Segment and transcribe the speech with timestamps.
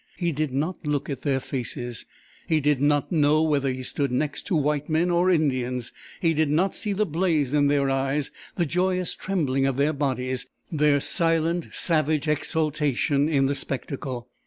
[0.17, 2.07] He did not look at their faces.
[2.47, 5.93] He did not know whether he stood next to white men or Indians.
[6.19, 10.47] He did not see the blaze in their eyes, the joyous trembling of their bodies,
[10.71, 14.27] their silent, savage exultation in the spectacle.